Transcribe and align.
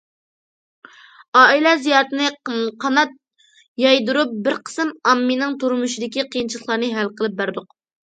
ئائىلە 1.41 1.73
زىيارىتىنى 1.81 2.63
قانات 2.85 3.13
يايدۇرۇپ، 3.81 4.33
بىر 4.47 4.57
قىسىم 4.71 4.89
ئاممىنىڭ 5.11 5.53
تۇرمۇشىدىكى 5.65 6.25
قىيىنچىلىقلارنى 6.33 6.91
ھەل 6.97 7.13
قىلىپ 7.21 7.37
بەردۇق. 7.43 7.69